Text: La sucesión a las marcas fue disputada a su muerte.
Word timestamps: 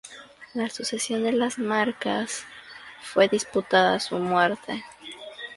La 0.55 0.67
sucesión 0.71 1.27
a 1.27 1.31
las 1.31 1.59
marcas 1.59 2.43
fue 3.03 3.27
disputada 3.29 3.97
a 3.97 3.99
su 3.99 4.17
muerte. 4.17 4.83